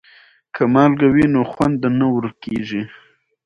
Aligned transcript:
که 0.55 0.63
مالګه 0.73 1.07
وي 1.15 1.25
نو 1.33 1.41
خوند 1.51 1.81
نه 1.99 2.07
ورکیږي. 2.15 2.81